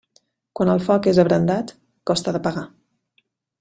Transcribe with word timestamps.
Quan 0.59 0.71
el 0.75 0.81
foc 0.85 1.11
és 1.13 1.21
abrandat, 1.25 1.77
costa 2.13 2.37
d'apagar. 2.39 2.69